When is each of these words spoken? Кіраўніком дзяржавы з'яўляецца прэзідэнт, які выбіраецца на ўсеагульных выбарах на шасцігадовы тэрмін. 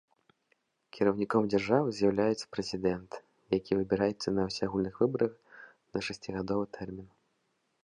Кіраўніком 0.97 1.43
дзяржавы 1.53 1.89
з'яўляецца 1.97 2.45
прэзідэнт, 2.55 3.11
які 3.57 3.71
выбіраецца 3.81 4.27
на 4.39 4.47
ўсеагульных 4.49 4.95
выбарах 5.05 5.33
на 5.93 5.99
шасцігадовы 6.11 6.65
тэрмін. 6.79 7.07